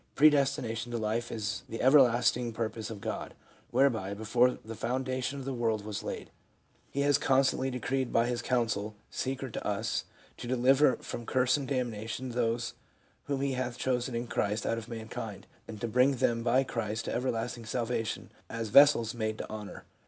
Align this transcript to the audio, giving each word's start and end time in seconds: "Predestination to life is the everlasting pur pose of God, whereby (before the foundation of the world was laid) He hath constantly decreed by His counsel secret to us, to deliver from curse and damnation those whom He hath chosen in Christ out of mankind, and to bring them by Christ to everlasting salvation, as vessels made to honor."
"Predestination 0.15 0.91
to 0.91 0.97
life 0.97 1.31
is 1.31 1.61
the 1.69 1.79
everlasting 1.79 2.53
pur 2.53 2.69
pose 2.69 2.89
of 2.89 3.01
God, 3.01 3.35
whereby 3.69 4.15
(before 4.15 4.57
the 4.65 4.73
foundation 4.73 5.37
of 5.37 5.45
the 5.45 5.53
world 5.53 5.85
was 5.85 6.01
laid) 6.01 6.31
He 6.89 7.01
hath 7.01 7.19
constantly 7.19 7.69
decreed 7.69 8.11
by 8.11 8.25
His 8.25 8.41
counsel 8.41 8.95
secret 9.11 9.53
to 9.53 9.63
us, 9.63 10.05
to 10.37 10.47
deliver 10.47 10.95
from 10.95 11.27
curse 11.27 11.55
and 11.55 11.67
damnation 11.67 12.29
those 12.29 12.73
whom 13.25 13.41
He 13.41 13.51
hath 13.51 13.77
chosen 13.77 14.15
in 14.15 14.25
Christ 14.25 14.65
out 14.65 14.79
of 14.79 14.87
mankind, 14.87 15.45
and 15.67 15.79
to 15.81 15.87
bring 15.87 16.15
them 16.15 16.41
by 16.41 16.63
Christ 16.63 17.05
to 17.05 17.13
everlasting 17.13 17.67
salvation, 17.67 18.31
as 18.49 18.69
vessels 18.69 19.13
made 19.13 19.37
to 19.37 19.47
honor." 19.51 19.83